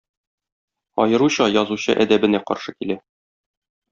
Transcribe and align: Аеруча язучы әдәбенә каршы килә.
Аеруча 1.03 1.45
язучы 1.63 1.95
әдәбенә 2.05 2.43
каршы 2.47 2.75
килә. 2.79 2.97